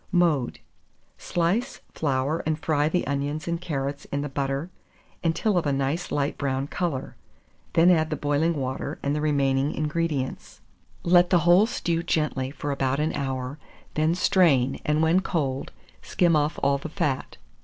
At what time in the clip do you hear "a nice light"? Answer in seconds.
5.67-6.39